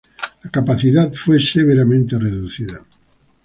La 0.43 0.49
capacidad 0.49 1.13
fue 1.13 1.39
severamente 1.39 2.17
reducida. 2.17 2.83